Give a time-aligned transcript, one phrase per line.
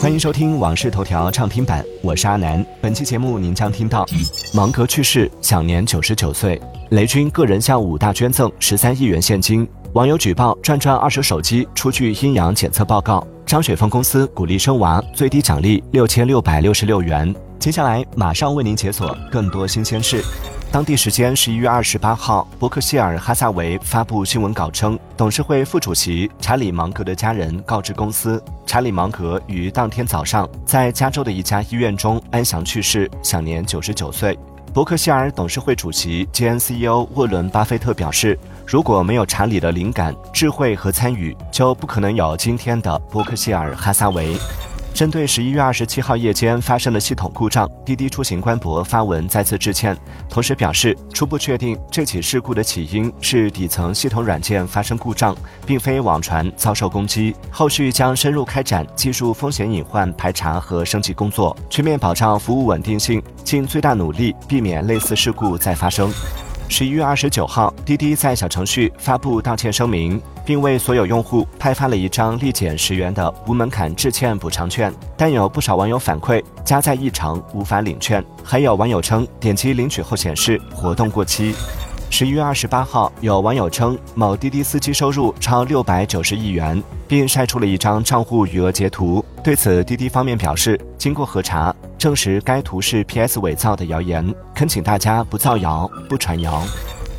[0.00, 2.64] 欢迎收听《往事头条》畅听版，我是阿南。
[2.80, 4.04] 本期节目您将听到：
[4.52, 6.58] 芒格去世，享年九十九岁；
[6.90, 17.34] 雷军个人向武大捐赠十三亿元现金；网友举报转转二手手机出具阴阳检测报告；张雪峰公司鼓励生娃，最低奖励六千六百六十六元。
[17.58, 20.22] 接下来马上为您解锁更多新鲜事。
[20.70, 34.38] 当地时间十一月二十八号，伯克希尔·哈萨维发布新闻稿称，董事会副主席查理·芒格的家人告知公司，查理·芒格于当天早上在加州的一家医院中安详去世，享年九十九岁。
[34.74, 44.36] 伯克希尔董事会主席兼 CEO 沃伦·巴菲特表示，如果没有查理的灵感、智慧和参与，就不可能有今天的伯克希尔·哈萨维。
[44.98, 49.96] 针对十一月二十七号夜间发生的系统故障，滴滴出行官博发文再次致歉，
[50.28, 57.32] 同时表示初步确定这起事故的起因是底层系统软件发生故障，并非网传遭受攻击。
[57.48, 66.12] 后续将深入开展技术风险隐患排查和升级工作，全面保障服务稳定性，尽最大努力避免类似事故再发生。
[66.70, 74.92] 十一月二十九号，滴滴在小程序发布道歉声明，并为所有用户派发了一张立减十元的无门槛致歉补偿券。
[75.16, 78.22] 但有不少网友反馈加载异常，无法领券。
[78.44, 81.54] 还有网友称点击领取后显示活动过期。
[82.10, 89.24] 十一月二十八号，有网友称某滴滴司机收入超六百九十亿元，并晒出了一张账户余额截图。
[89.42, 96.62] 对此，滴滴方面表示，经过核查，证实该图是 PS 伪造的谣言，恳请大家不造谣、不传谣。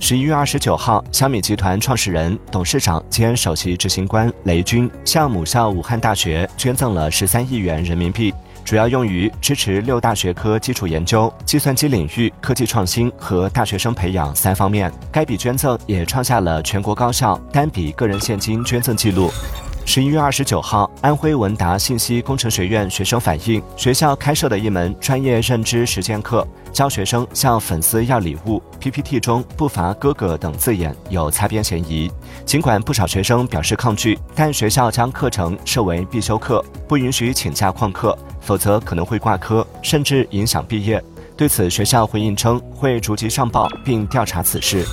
[0.00, 8.34] 十一月二十九号，小米集团创始人、董事长兼首席执行官雷军向母校武汉大学捐赠了十三亿元人民币。
[8.64, 14.92] 主要用于支持六大学科基础研究、计算机领域科技创新和大学生培养三方面。
[15.12, 19.30] 该笔捐赠也创下了全国高校单笔个人现金捐赠记录。
[19.86, 32.10] 十一月二十九号，安徽文达信息工程学院学生反映，学校开设的一门专业认知实践课，教学生向粉丝要礼物，PPT 中不乏“哥哥”等字眼，有擦边嫌疑。
[32.44, 38.18] 尽管不少学生表示抗拒，但学校将课程设为必修课，不允许请假旷课。
[38.40, 41.02] 否则可能会挂科，甚至影响毕业。
[41.36, 44.84] 对此，学校回应称会逐级上报并调查此事。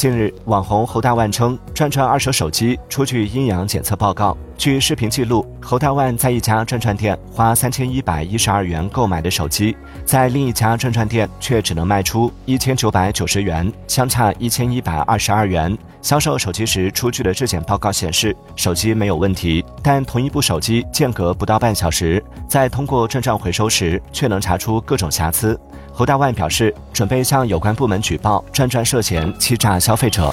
[0.00, 4.34] 近日，网红侯大万称转转二手手机出具阴阳检测报告。
[4.56, 15.76] 据视频记录，侯大万在一家转转店花三千一百一十二元购买的手机，在另一家转转店却只能卖出一千九百九十元，相差一千一百二十二元。
[16.00, 25.60] 销售手机时出具的质检报告显示，手机没有问题，但同一部手机间隔不到半小时，在通过转转回收时，却能查出各种瑕疵。
[25.92, 30.32] 侯大万表示，准备向有关部门举报转转涉嫌欺诈销消费者。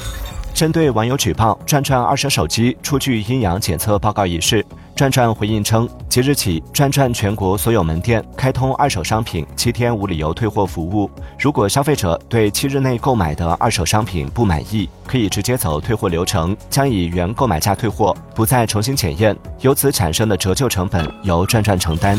[0.53, 4.63] 针对网友举报转转二手手机出具阴阳检测报告一事，
[4.95, 11.09] 转转回应称，即日起，转转全国所有门店开通二手商品七天无理由退货服务。
[11.40, 22.16] 如果消费者对七日内购买的二手商品不满意，可以直接走退货流程，将以原购买价退货，不再重新检验，由此产生的折旧成本由转转承担。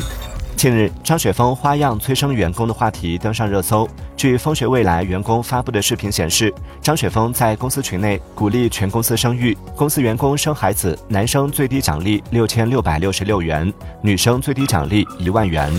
[0.56, 3.88] 近日，张雪峰花样催生员工的话题登上热搜。
[4.18, 6.52] 据风学未来员工发布的视频显示，
[6.82, 15.72] 张雪峰在公司群内鼓励全公司生育，公司员工生孩子，男生最低奖励六千六百六十六元，女生最低奖励一万元。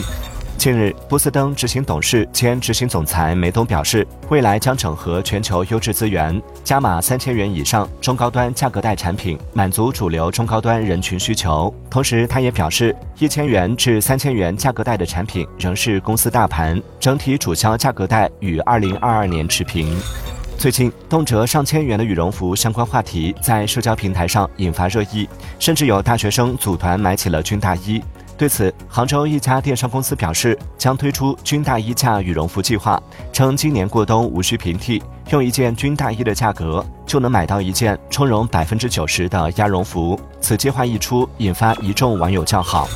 [0.59, 11.73] 近日，波司登执行董事兼执行总裁梅东表示，未来将整合全球优质资源，加码三千元以上中高端价格带产品，满足主流中高端人群需求。
[11.89, 19.97] 同时，他也表示，一千元至三千元价格带的产品仍是公司大盘，整体主销价格带与二零二二年持平。
[20.57, 25.25] 最近，动辄上千元的羽绒服相关话题在社交平台上引发热议，
[25.57, 28.03] 甚至有大学生组团买起了军大衣。
[28.39, 32.97] 对此，杭州一家电商公司表示，将推出军大衣价羽绒服计划，
[33.33, 40.17] 称今年过冬无需平替，用一件军大衣的价格就能买到一件充绒百分之九十的鸭绒服。
[40.39, 42.87] 此计划一出，引发一众网友叫好。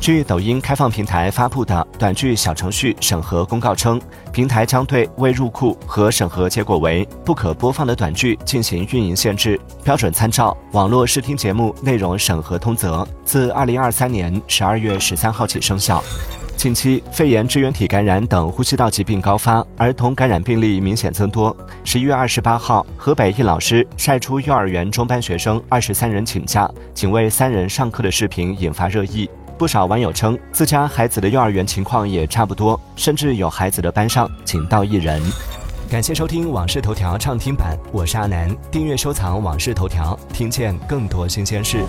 [0.00, 4.00] 据抖音开放平台发布的短剧小程序审核公告称，
[4.32, 16.02] 平台将对未入库和审核结果为不可播放的短剧进行运营限制，标准参照《网络视听节目内容审核通则》，自二零二三年十二月十三号起生效。
[16.56, 21.54] 近期，肺炎支原体感染等呼吸道疾病高发，儿童感染病例明显增多。
[21.84, 29.28] 十一月二十八号，河北一老师晒出幼儿园中班学生二十三人请假，仅为三人上课的视频引发热议。
[29.58, 35.20] 不少网友称，自家孩子的幼儿园情况也差不多，甚至有孩子的班上仅到一人。
[35.90, 38.54] 感谢收听《往事头条》畅听版，我是阿南。
[38.70, 41.84] 订阅收藏《往事头条》，听见更多新鲜事。